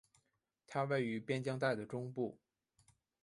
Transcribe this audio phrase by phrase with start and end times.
[0.65, 2.35] 它位于边疆带的中部。